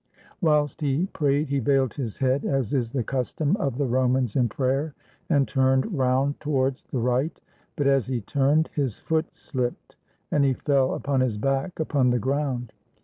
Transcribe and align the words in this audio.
Whilst 0.41 0.81
he 0.81 1.05
prayed 1.13 1.49
he 1.49 1.59
veiled 1.59 1.93
his 1.93 2.17
head, 2.17 2.43
as 2.43 2.73
is 2.73 2.89
the 2.89 3.03
custom 3.03 3.55
of 3.57 3.77
the 3.77 3.85
Romans 3.85 4.35
in 4.35 4.49
prayer, 4.49 4.95
and 5.29 5.47
turned 5.47 5.95
round 5.95 6.39
towards 6.39 6.81
the 6.85 6.97
right. 6.97 7.39
But 7.75 7.85
as 7.85 8.07
he 8.07 8.21
turned, 8.21 8.71
his 8.73 8.97
foot 8.97 9.25
slipped, 9.37 9.97
and 10.31 10.43
he 10.43 10.53
fell 10.53 10.95
upon 10.95 11.19
his 11.21 11.37
back 11.37 11.79
upon 11.79 12.09
the 12.09 12.17
ground. 12.17 12.73